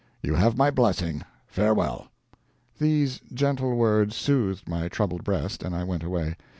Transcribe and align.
You 0.23 0.33
have 0.33 0.57
my 0.57 0.71
blessing. 0.71 1.21
Farewell." 1.45 2.07
These 2.79 3.21
gentle 3.31 3.75
words 3.75 4.15
soothed 4.15 4.67
my 4.67 4.87
troubled 4.87 5.23
breast, 5.23 5.61
and 5.61 5.75
I 5.75 5.83
went 5.83 6.01
away. 6.01 6.37